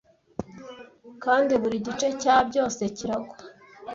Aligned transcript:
Kandi 1.23 1.53
buri 1.61 1.77
gice 1.85 2.07
cya 2.21 2.35
byose 2.49 2.81
kiragwa 2.97 3.35